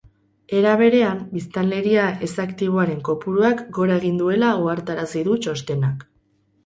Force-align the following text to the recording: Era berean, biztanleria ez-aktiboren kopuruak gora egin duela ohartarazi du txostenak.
Era 0.59 0.69
berean, 0.79 1.19
biztanleria 1.33 2.07
ez-aktiboren 2.27 3.03
kopuruak 3.09 3.61
gora 3.79 4.01
egin 4.03 4.17
duela 4.23 4.51
ohartarazi 4.63 5.23
du 5.29 5.39
txostenak. 5.45 6.07